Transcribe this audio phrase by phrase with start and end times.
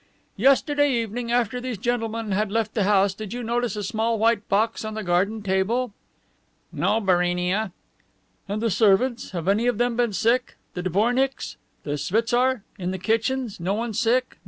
[0.35, 4.49] "Yesterday evening, after these gentlemen had left the house, did you notice a small white
[4.49, 5.93] box on the garden table?"
[6.71, 7.71] "No, Barinia."
[8.49, 9.29] "And the servants?
[9.29, 10.55] Have any of them been sick?
[10.73, 11.55] The dvornicks?
[11.83, 12.63] The schwitzar?
[12.79, 13.59] In the kitchens?
[13.59, 14.37] No one sick?